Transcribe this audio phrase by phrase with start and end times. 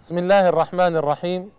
[0.00, 1.50] بسم الله الرحمن الرحيم.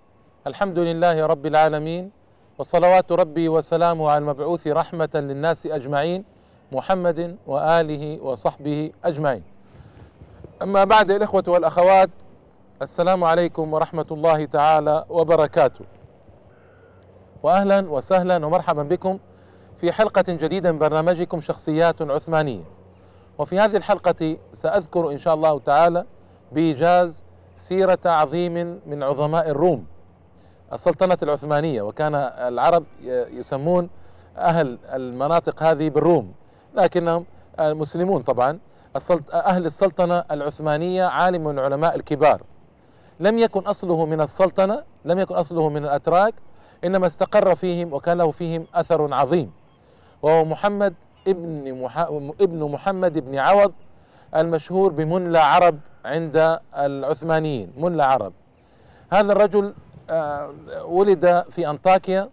[0.48, 2.12] الحمد لله رب العالمين
[2.58, 6.26] وصلوات ربي وسلامه على المبعوث رحمة للناس أجمعين
[6.72, 9.44] محمد وآله وصحبه أجمعين.
[10.62, 12.10] أما بعد الإخوة والأخوات
[12.82, 15.86] السلام عليكم ورحمة الله تعالى وبركاته.
[17.44, 19.20] وأهلا وسهلا ومرحبا بكم
[19.78, 22.64] في حلقة جديدة من برنامجكم شخصيات عثمانية.
[23.38, 26.06] وفي هذه الحلقة سأذكر إن شاء الله تعالى
[26.52, 27.24] بإيجاز
[27.56, 29.86] سيرة عظيم من عظماء الروم.
[30.74, 32.84] السلطنة العثمانية وكان العرب
[33.32, 33.90] يسمون
[34.38, 36.34] أهل المناطق هذه بالروم.
[36.76, 37.26] لكنهم
[37.60, 38.60] مسلمون طبعا.
[39.34, 42.42] أهل السلطنة العثمانية عالم من العلماء الكبار.
[43.20, 46.34] لم يكن أصله من السلطنة لم يكن أصله من الأتراك
[46.84, 49.52] إنما استقر فيهم وكان له فيهم أثر عظيم.
[50.22, 50.94] وهو محمد
[51.28, 51.90] ابن.
[52.42, 53.74] ابن محمد بن عوض
[54.36, 58.34] المشهور بمنلى عرب عند العثمانيين منلى عرب
[59.12, 59.74] هذا الرجل
[60.84, 62.30] ولد في أنطاكيا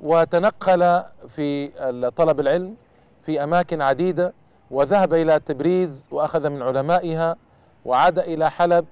[0.00, 1.68] وتنقل في
[2.16, 2.74] طلب العلم
[3.22, 4.32] في أماكن عديدة
[4.70, 7.36] وذهب إلى تبريز وأخذ من علمائها
[7.84, 8.84] وعاد إلى حلب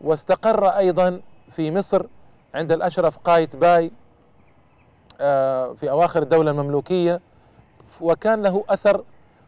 [0.00, 1.20] واستقر أيضا
[1.50, 2.06] في مصر
[2.54, 3.92] عند الأشرف قايت باي
[5.74, 7.20] في أواخر الدولة المملوكية.
[8.00, 9.04] وكان له أثر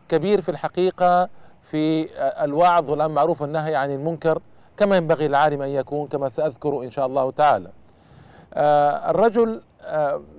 [0.08, 1.28] كبير في الحقيقة
[1.62, 2.08] في
[2.44, 4.42] الوعظ والأمر معروف والنهي عن المنكر
[4.76, 7.70] كما ينبغي العالم أن يكون كما سأذكر إن شاء الله تعالى.
[9.10, 9.62] الرجل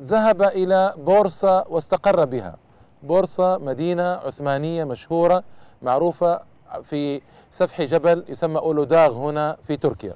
[0.03, 2.55] ذهب إلى بورصة واستقر بها.
[3.03, 5.43] بورصة مدينة عثمانية مشهورة
[5.81, 6.39] معروفة
[6.83, 10.15] في سفح جبل يسمى أولوداغ هنا في تركيا.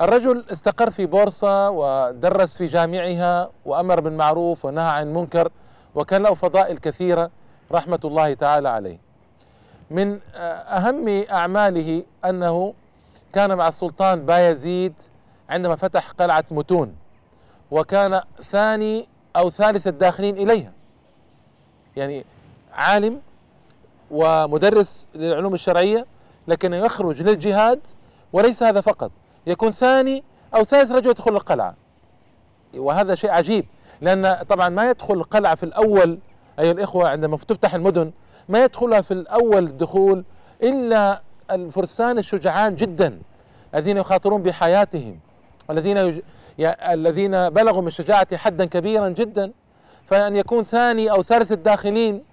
[0.00, 5.50] الرجل استقر في بورصة ودرس في جامعها وأمر بالمعروف ونهى عن المنكر
[5.94, 7.30] وكان له فضائل كثيرة
[7.72, 9.07] رحمة الله تعالى عليه.
[9.90, 12.74] من أهم أعماله أنه
[13.32, 14.94] كان مع السلطان بايزيد
[15.48, 16.94] عندما فتح قلعة متون
[17.70, 20.72] وكان ثاني أو ثالث الداخلين إليها.
[21.96, 22.24] يعني
[22.72, 23.20] عالم
[24.10, 26.06] ومدرس للعلوم الشرعية
[26.48, 27.80] لكن يخرج للجهاد
[28.32, 29.10] وليس هذا فقط.
[29.46, 30.24] يكون ثاني
[30.54, 31.74] أو ثالث رجل يدخل القلعة.
[32.74, 33.66] وهذا شيء عجيب
[34.00, 36.18] لأن طبعا ما يدخل القلعة في الأول
[36.58, 38.10] أيها الإخوة عندما تفتح المدن
[38.48, 40.24] ما يدخلها في الأول الدخول
[40.62, 43.18] إلا الفرسان الشجعان جدا
[43.74, 45.18] الذين يخاطرون بحياتهم
[45.68, 46.20] والذين يج...
[46.90, 49.52] الذين بلغوا من الشجاعة حدا كبيرا جدا.
[50.04, 52.24] فأن يكون ثاني أو ثالث الداخلين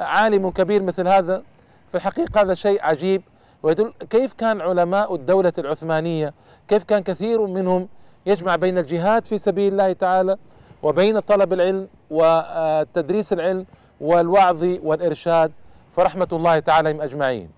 [0.00, 1.42] عالم كبير مثل هذا
[1.90, 3.22] في الحقيقة هذا شيء عجيب.
[3.62, 6.34] ويدل كيف كان علماء الدولة العثمانية
[6.68, 7.88] كيف كان كثير منهم
[8.26, 10.36] يجمع بين الجهاد في سبيل الله تعالى
[10.82, 13.66] وبين طلب العلم وتدريس العلم
[14.00, 15.52] والوعظ والإرشاد
[15.96, 17.50] فرحمة الله تعالى أجمعين.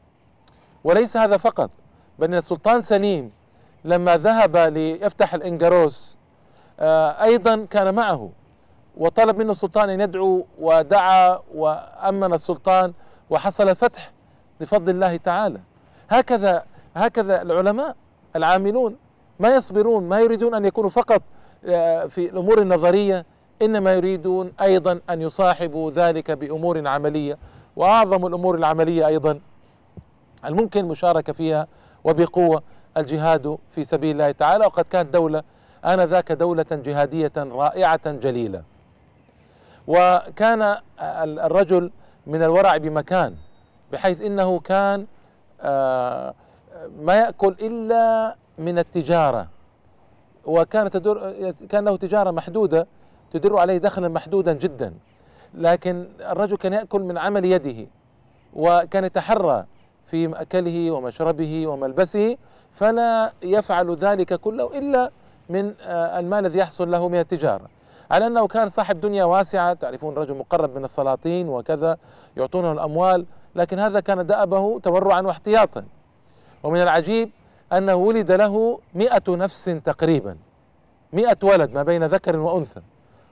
[0.85, 1.71] وليس هذا فقط
[2.19, 3.33] بل السلطان سليم
[3.85, 6.19] لما ذهب ليفتح الإنجروس
[7.21, 8.31] أيضا كان معه
[8.97, 12.93] وطلب منه السلطان أن يدعو ودعا وأمن السلطان
[13.31, 14.13] وحصل فتح
[14.61, 15.61] بفضل الله تعالى.
[16.11, 16.65] هكذا
[16.97, 17.97] هكذا العلماء
[18.37, 18.97] العاملون
[19.41, 21.23] ما يصبرون ما يريدون أن يكونوا فقط
[22.09, 23.27] في الأمور النظرية
[23.63, 27.39] إنما يريدون أيضا أن يصاحبوا ذلك بأمور عملية
[27.77, 29.41] وأعظم الأمور العملية أيضا
[30.45, 31.67] الممكن المشاركة فيها
[32.05, 32.63] وبقوة
[32.97, 34.67] الجهاد في سبيل الله تعالى.
[34.67, 35.43] وقد كانت دولة
[35.85, 38.63] آنذاك دولة جهادية رائعة جليلة.
[39.87, 40.77] وكان
[41.21, 41.91] الرجل
[42.27, 43.35] من الورع بمكان
[43.93, 45.07] بحيث إنه كان
[47.03, 49.49] ما يأكل إلا من التجارة.
[50.45, 50.97] وكانت
[51.69, 52.87] كان له تجارة محدودة
[53.33, 54.95] تدر عليه دخلا محدودا جدا.
[55.55, 57.87] لكن الرجل كان يأكل من عمل يده
[58.55, 59.65] وكان يتحرى
[60.07, 62.37] في مأكله ومشربه وملبسه
[62.73, 65.11] فلا يفعل ذلك كله إلا
[65.49, 67.69] من المال الذي يحصل له من التجارة.
[68.11, 71.97] على أنه كان صاحب دنيا واسعة تعرفون رجل مقرب من السلاطين وكذا
[72.37, 75.85] يعطونه الأموال لكن هذا كان دأبه تورعا واحتياطا.
[76.63, 77.31] ومن العجيب
[77.73, 80.37] أنه ولد له مئة نفس تقريبا
[81.13, 82.81] مئة ولد ما بين ذكر وأنثى.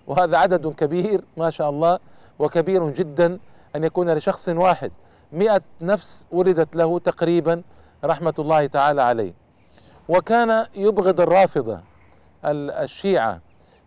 [0.08, 1.98] وهذا عدد كبير ما شاء الله
[2.38, 3.38] وكبير جدا
[3.76, 4.92] أن يكون لشخص واحد.
[5.32, 7.62] مئة نفس ولدت له تقريبا
[8.04, 9.32] رحمة الله تعالى عليه.
[10.08, 11.80] وكان يبغض الرافضة
[12.44, 13.40] الشيعة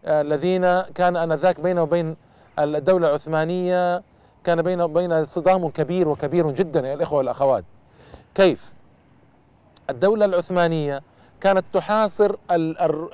[0.06, 2.16] الذين كان آنذاك بينه وبين
[2.60, 4.04] الدولة العثمانية
[4.44, 7.64] كان بينه وبين صدام كبير وكبير جدا يا الإخوة والأخوات.
[8.36, 8.74] كيف؟
[9.90, 11.02] الدولة العثمانية
[11.42, 12.36] كانت تحاصر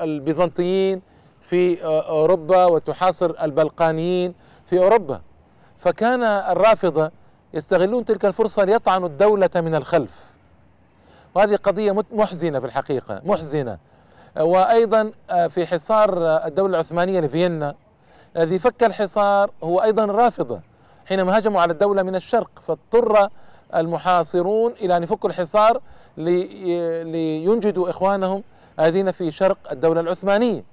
[0.01, 1.01] البيزنطيين
[1.49, 4.33] في أوروبا وتحاصر البلقانيين
[4.65, 5.21] في أوروبا.
[5.77, 7.11] فكان الرافضة
[7.53, 10.35] يستغلون تلك الفرصة ليطعنوا الدولة من الخلف.
[11.35, 13.77] وهذه قضية محزنة في الحقيقة محزنة.
[14.39, 15.11] وأيضا
[15.49, 17.75] في حصار الدولة العثمانية لفيينا
[18.38, 20.59] الذي فك الحصار هو أيضا الرافضة
[21.05, 23.29] حينما هجموا على الدولة من الشرق فاضطر
[23.75, 25.81] المحاصرون إلى أن يفكوا الحصار
[26.17, 28.44] لينجدوا إخوانهم
[28.79, 30.63] الذين في شرق الدولة العثمانية.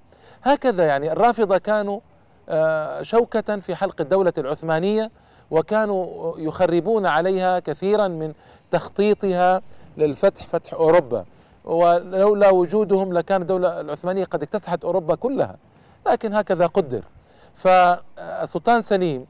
[0.45, 1.13] هكذا يعني.
[1.13, 2.01] الرافضة كانوا
[2.49, 5.11] آه، شوكة في حلق الدولة العثمانية
[5.51, 8.33] وكانوا يخربون عليها كثيرا من
[8.71, 9.63] تخطيطها
[9.97, 11.25] للفتح فتح أوروبا.
[11.65, 15.57] ولولا وجودهم لكان الدولة العثمانية قد اكتسحت أوروبا كلها.
[16.07, 17.03] لكن هكذا قدر.
[17.55, 19.27] فالسلطان سليم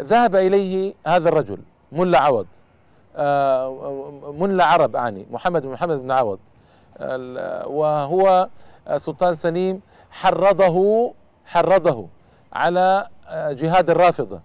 [0.00, 1.58] ذهب إليه هذا الرجل
[1.92, 2.46] ملا عوض.
[3.16, 6.38] آه، ملا عرب أعني محمد بن محمد بن عوض.
[7.66, 8.48] وهو
[8.96, 9.80] سلطان سليم
[10.16, 11.12] حرضه
[11.46, 12.06] حرضه
[12.52, 14.40] على آه، جهاد الرافضة.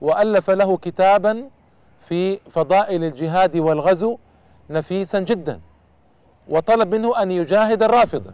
[0.00, 1.48] وألف له كتابا
[1.98, 4.18] في فضائل الجهاد والغزو
[4.70, 5.60] نفيسا جدا.
[6.48, 8.32] وطلب منه أن يجاهد الرافضة.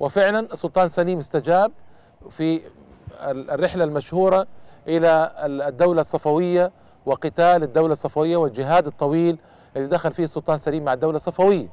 [0.00, 1.72] وفعلا السلطان سليم استجاب
[2.30, 2.60] في
[3.28, 4.46] الرحلة المشهورة
[4.88, 6.72] إلى الدولة الصفوية
[7.06, 9.38] وقتال الدولة الصفوية والجهاد الطويل
[9.76, 11.68] الذي دخل فيه السلطان سليم مع الدولة الصفوية.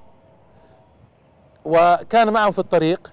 [1.66, 3.12] وكان معهم في الطريق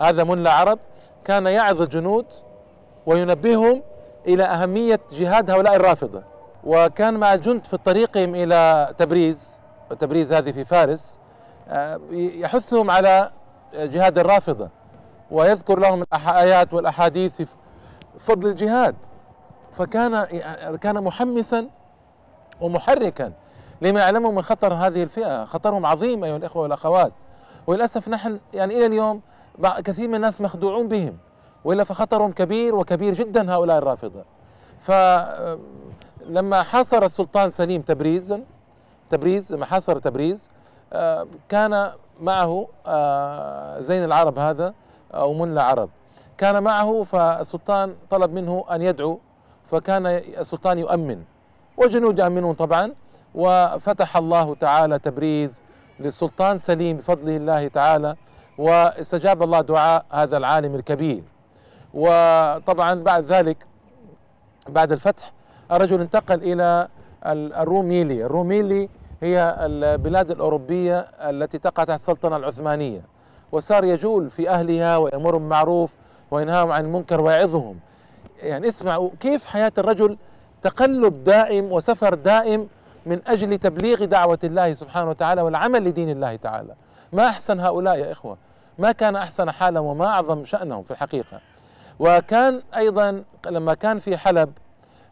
[0.00, 0.78] هذا ملا عرب
[1.24, 2.26] كان يعظ الجنود
[3.06, 3.82] وينبههم
[4.26, 6.22] إلى أهمية جهاد هؤلاء الرافضة.
[6.64, 9.62] وكان مع الجند في طريقهم إلى تبريز
[9.98, 11.18] تبريز هذه في فارس
[11.68, 13.30] آه، يحثهم على
[13.74, 14.68] جهاد الرافضة.
[15.30, 17.46] ويذكر لهم الآيات والأحاديث في
[18.18, 18.94] فضل الجهاد.
[19.72, 20.24] فكان
[20.76, 21.66] كان محمسا
[22.60, 23.32] ومحركا
[23.82, 27.12] لما يعلمه من خطر هذه الفئة خطرهم عظيم أيها الإخوة والأخوات.
[27.66, 29.20] وللأسف نحن يعني إلى اليوم
[29.84, 31.16] كثير من الناس مخدوعون بهم
[31.64, 34.24] وإلا فخطرهم كبير وكبير جدا هؤلاء الرافضة.
[34.80, 38.40] فلما حاصر السلطان سليم تبريز
[39.10, 40.48] تبريز لما حاصر تبريز
[40.92, 44.74] آه، كان معه آه، زين العرب هذا
[45.14, 45.90] أو ملا عرب
[46.38, 49.18] كان معه فالسلطان طلب منه أن يدعو
[49.66, 51.22] فكان السلطان يؤمن.
[51.76, 52.94] وجنود يؤمنون طبعا.
[53.34, 55.62] وفتح الله تعالى تبريز
[56.00, 58.16] للسلطان سليم بفضل الله تعالى.
[58.60, 61.22] واستجاب الله دعاء هذا العالم الكبير.
[61.94, 63.56] وطبعا بعد ذلك
[64.68, 65.32] بعد الفتح
[65.72, 66.88] الرجل انتقل إلى
[67.26, 68.24] الروميلي.
[68.24, 68.88] الروميلي
[69.22, 73.00] هي البلاد الأوروبية التي تقع تحت السلطنة العثمانية.
[73.52, 75.92] وصار يجول في أهلها ويأمرهم بالمعروف
[76.30, 77.78] وينهاهم عن المنكر ويعظهم.
[78.42, 80.16] يعني اسمعوا كيف حياة الرجل
[80.62, 82.68] تقلب دائم وسفر دائم
[83.06, 86.74] من أجل تبليغ دعوة الله سبحانه وتعالى والعمل لدين الله تعالى.
[87.12, 88.36] ما أحسن هؤلاء يا إخوة؟
[88.80, 91.40] ما كان أحسن حالا وما أعظم شأنهم في الحقيقة.
[91.98, 94.52] وكان أيضا لما كان في حلب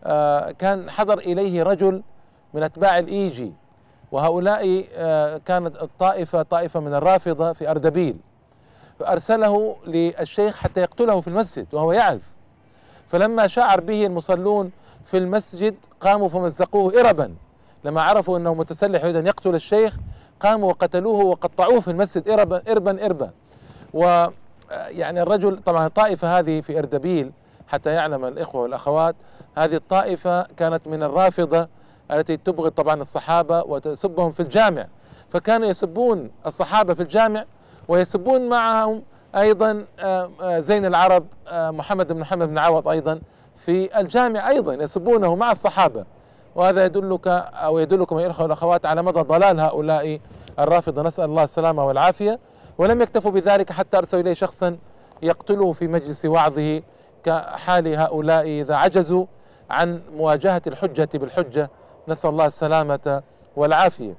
[0.05, 2.03] آه، كان حضر إليه رجل
[2.55, 3.53] من أتباع الإيجي
[4.12, 8.17] وهؤلاء آه، كانت الطائفة طائفة من الرافضة في أردبيل.
[8.99, 12.19] فأرسله للشيخ حتى يقتله في المسجد وهو يعظ
[13.09, 14.70] فلما شعر به المصلون
[15.05, 17.35] في المسجد قاموا فمزقوه إربا.
[17.85, 19.97] لما عرفوا أنه متسلح يريد أن يقتل الشيخ
[20.41, 23.31] قاموا وقتلوه وقطعوه في المسجد إربا إربا إربا.
[23.94, 24.26] و
[24.88, 27.32] يعني الرجل طبعا الطائفة هذه في إردبيل
[27.69, 29.17] حتى يعلم الإخوة والأخوات
[29.56, 31.69] هذه الطائفة كانت من الرافضة
[32.11, 34.87] التي تبغض طبعا الصحابة وتسبهم في الجامع.
[35.31, 37.44] فكانوا يسبون الصحابة في الجامع
[37.89, 39.03] ويسبون معهم
[39.36, 43.20] أيضا آه، آه، زين العرب آه، محمد بن محمد بن عوض أيضا
[43.56, 46.05] في الجامع أيضا يسبونه مع الصحابة.
[46.55, 50.20] وهذا يدلك أو يدلكم يا الإخوة والأخوات على مدى ضلال هؤلاء
[50.58, 51.03] الرافضة.
[51.03, 52.39] نسأل الله السلامة والعافية.
[52.79, 54.79] ولم يكتفوا بذلك حتى أرسلوا إليه شخصا
[55.23, 56.82] يقتله في مجلس وعظه
[57.25, 59.27] كحال هؤلاء إذا عجزوا
[59.70, 61.70] عن مواجهة الحجة بالحجة.
[62.08, 63.23] نسأل الله السلامة
[63.56, 64.15] والعافية.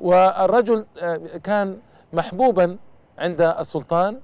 [0.00, 1.78] والرجل آه، كان
[2.12, 2.76] محبوبا
[3.18, 4.20] عند السلطان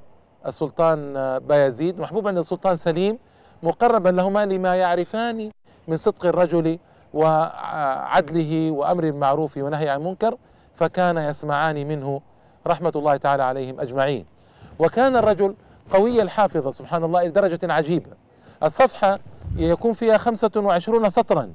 [0.46, 3.18] السلطان آه، بايزيد محبوبا عند السلطان سليم
[3.62, 5.50] مقربا لهما لما يعرفان
[5.88, 6.78] من صدق الرجل
[7.14, 10.36] وعدله وأمر بالمعروف ونهي عن المنكر
[10.74, 12.20] فكان يسمعان منه
[12.66, 14.26] رحمة الله تعالى عليهم أجمعين.
[14.78, 15.54] وكان الرجل
[15.90, 18.10] قوي الحافظة سبحان الله لدرجة عجيبة.
[18.62, 19.18] الصفحة
[19.56, 21.52] يكون فيها خمسة وعشرون سطرا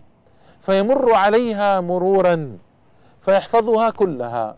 [0.60, 2.58] فيمر عليها مرورا
[3.22, 4.56] فيحفظها كلها.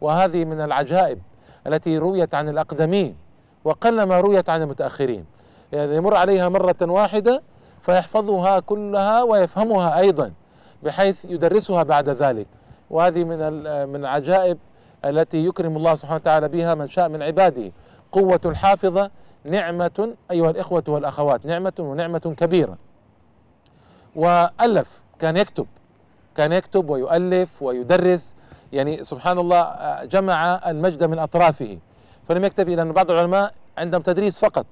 [0.00, 1.18] وهذه من العجائب
[1.66, 3.16] التي رويت عن الأقدمين
[3.64, 5.24] وقلما رويت عن المتأخرين.
[5.72, 7.42] يعني يمر عليها مرة واحدة
[7.82, 10.32] فيحفظها كلها ويفهمها أيضا
[10.82, 12.46] بحيث يدرسها بعد ذلك.
[12.90, 13.38] وهذه من
[13.88, 14.58] من العجائب
[15.04, 17.72] التي يكرم الله سبحانه وتعالى بها من شاء من عباده.
[18.12, 19.10] قوة الحافظة
[19.44, 22.76] نعمة أيها الإخوة والأخوات نعمة ونعمة كبيرة.
[24.16, 25.66] وألف كان يكتب.
[26.36, 28.36] كان يكتب ويؤلف ويدرس.
[28.72, 29.64] يعني سبحان الله
[30.04, 31.78] جمع المجد من أطرافه.
[32.28, 34.66] فلم يكتفي لأن بعض العلماء عندهم تدريس فقط.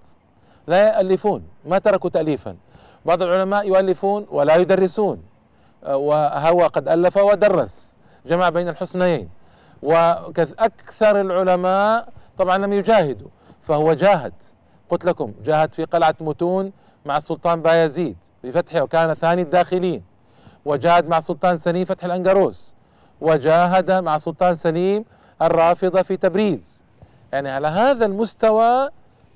[0.66, 2.56] لا يؤلفون ما تركوا تأليفا.
[3.04, 5.22] بعض العلماء يؤلفون ولا يدرسون.
[5.86, 7.96] وهو قد ألف ودرس.
[8.26, 9.28] جمع بين الحسنيين.
[9.82, 12.08] وأكثر العلماء
[12.38, 13.28] طبعا لم يجاهدوا
[13.60, 14.32] فهو جاهد.
[14.90, 16.72] قلت لكم جاهد في قلعة متون
[17.04, 20.02] مع السلطان بايزيد في فتحه وكان ثاني الداخلين.
[20.64, 22.74] وجاهد مع سلطان سليم فتح الأنقروس
[23.20, 25.04] وجاهد مع سلطان سليم
[25.42, 26.84] الرافضة في تبريز.
[27.32, 28.88] يعني على هذا المستوى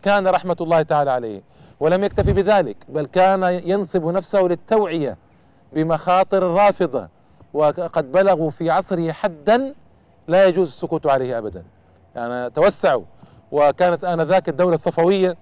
[0.02, 1.42] كان رحمة الله تعالى عليه.
[1.80, 5.16] ولم يكتفي بذلك بل كان ينصب نفسه للتوعية
[5.72, 7.08] بمخاطر الرافضة.
[7.54, 9.74] وقد بلغوا في عصره حدا
[10.28, 11.64] لا يجوز السكوت عليه أبدا.
[12.16, 13.02] يعني توسعوا.
[13.52, 15.36] وكانت آنذاك الدولة الصفوية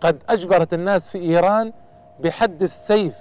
[0.00, 1.72] قد أجبرت الناس في إيران
[2.20, 3.14] بحد السيف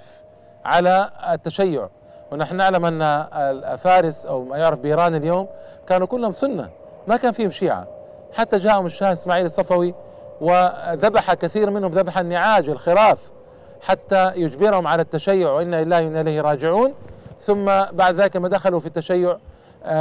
[0.65, 1.89] على التشيع.
[2.31, 5.47] ونحن نعلم أن فارس أو ما يعرف بإيران اليوم
[5.87, 6.69] كانوا كلهم سنة.
[7.07, 7.87] ما كان فيهم شيعة.
[8.33, 9.95] حتى جاءهم الشاه إسماعيل الصفوي
[10.41, 13.17] وذبح كثير منهم ذبح النعاج الخراف
[13.81, 16.93] حتى يجبرهم على التشيع وإنا لله وإنا إليه راجعون.
[17.41, 19.37] ثم بعد ذلك ما دخلوا في التشيع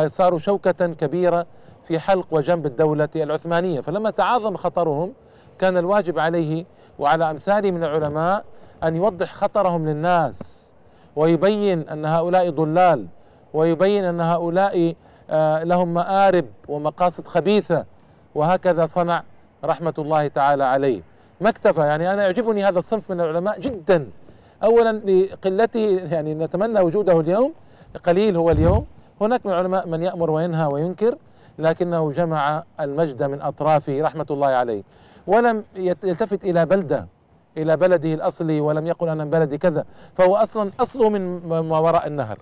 [0.07, 1.47] صاروا شوكة كبيرة
[1.85, 3.81] في حلق وجنب الدولة العثمانية.
[3.81, 5.13] فلما تعاظم خطرهم
[5.59, 6.65] كان الواجب عليه
[6.99, 8.45] وعلى أمثاله من العلماء
[8.85, 10.75] أن يوضح خطرهم للناس
[11.17, 13.07] ويبين أن هؤلاء ضلال
[13.55, 14.95] ويبين أن هؤلاء
[15.31, 17.85] آه، لهم مآرب ومقاصد خبيثة.
[18.35, 19.23] وهكذا صنع
[19.65, 21.03] رحمة الله تعالى عليه.
[21.41, 24.11] ما اكتفى يعني أنا يعجبني هذا الصنف من العلماء جدا.
[24.65, 27.53] أولا لقلته يعني نتمنى وجوده اليوم
[28.05, 28.87] قليل هو اليوم
[29.21, 31.17] هناك من العلماء من يأمر وينهى وينكر
[31.59, 34.83] لكنه جمع المجد من أطرافه رحمة الله عليه.
[35.27, 37.07] ولم يلتفت إلى بلدة
[37.57, 39.85] إلى بلده الأصلي ولم يقل أنا من بلدي كذا.
[40.15, 42.39] فهو أصلا أصله من ما وراء النهر.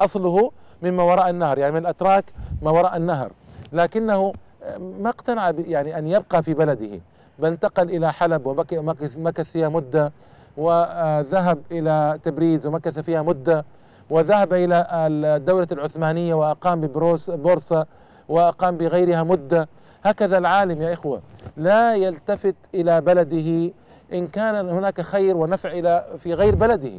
[0.00, 0.50] أصله
[0.82, 2.24] من ما وراء النهر يعني من الأتراك
[2.62, 3.32] ما وراء النهر.
[3.72, 4.32] لكنه
[4.78, 7.00] ما اقتنع يعني أن يبقى في بلده.
[7.38, 10.12] بل انتقل إلى حلب ومكث فيها مدة
[10.56, 13.64] وذهب إلى تبريز ومكث فيها مدة.
[14.10, 17.86] وذهب إلى الدولة العثمانية وأقام ببورصة
[18.28, 19.68] وأقام بغيرها مدة.
[20.04, 21.22] هكذا العالم يا إخوة.
[21.56, 23.72] لا يلتفت إلى بلده
[24.12, 26.92] إن كان هناك خير ونفع إلى في غير بلده.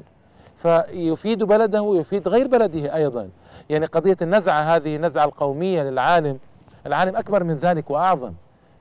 [0.58, 3.30] فيفيد بلده ويفيد غير بلده أيضا.
[3.70, 6.40] يعني قضية النزعة هذه النزعة القومية للعالم.
[6.86, 8.34] العالم أكبر من ذلك وأعظم.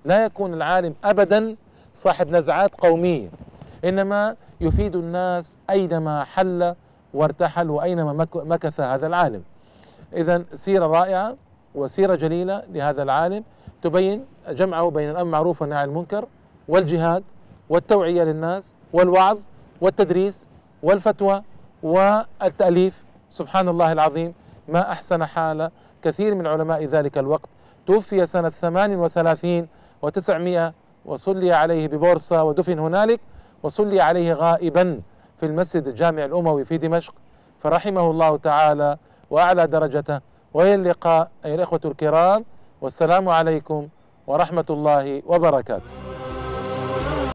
[0.05, 1.57] لا يكون العالم أبدا
[1.95, 3.29] صاحب نزعات قومية.
[3.85, 6.75] إنما يفيد الناس أينما حل
[7.17, 9.43] وارتحل وأينما مكث هذا العالم.
[10.13, 11.37] إذا سيرة رائعة
[11.75, 13.45] وسيرة جليلة لهذا العالم
[13.83, 16.27] تبين جمعه بين الأمر معروف والنهي عن المنكر
[16.69, 17.25] والجهاد
[17.69, 19.39] والتوعية للناس والوعظ
[19.81, 20.47] والتدريس
[20.83, 21.43] والفتوى
[21.83, 23.05] والتأليف.
[23.31, 24.35] سبحان الله العظيم.
[24.69, 25.71] ما أحسن حال
[26.03, 27.49] كثير من علماء ذلك الوقت.
[27.87, 29.69] توفي سنة ثمان وثلاثين
[30.03, 30.73] وتسعمائة
[31.05, 33.21] وصلي عليه ببورصة ودفن هنالك
[33.63, 35.01] وصلي عليه غائبا.
[35.41, 37.15] في المسجد الجامع الأموي في دمشق
[37.63, 38.97] فرحمه الله تعالى
[39.31, 40.21] وأعلى درجته
[40.55, 42.45] وإلى اللقاء أيها الإخوة الكرام
[42.81, 43.89] والسلام عليكم
[44.27, 46.16] ورحمة الله وبركاته.